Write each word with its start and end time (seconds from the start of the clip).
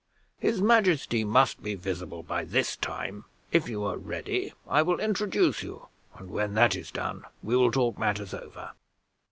His 0.39 0.63
majesty 0.63 1.23
must 1.23 1.61
be 1.61 1.75
visible 1.75 2.23
by 2.23 2.43
this 2.43 2.75
time; 2.75 3.25
if 3.51 3.69
you 3.69 3.83
are 3.83 3.99
ready, 3.99 4.51
I 4.67 4.81
will 4.81 4.99
introduce 4.99 5.61
you; 5.61 5.89
and, 6.17 6.31
when 6.31 6.55
that 6.55 6.75
is 6.75 6.89
done, 6.89 7.25
we 7.43 7.55
will 7.55 7.69
talk 7.69 7.99
matters 7.99 8.33
over." 8.33 8.71